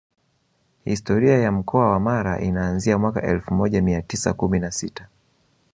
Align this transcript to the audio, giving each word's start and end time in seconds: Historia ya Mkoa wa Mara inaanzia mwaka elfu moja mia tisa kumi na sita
Historia 0.85 1.37
ya 1.37 1.51
Mkoa 1.51 1.91
wa 1.91 1.99
Mara 1.99 2.39
inaanzia 2.41 2.97
mwaka 2.97 3.21
elfu 3.23 3.53
moja 3.53 3.81
mia 3.81 4.01
tisa 4.01 4.33
kumi 4.33 4.59
na 4.59 4.71
sita 4.71 5.07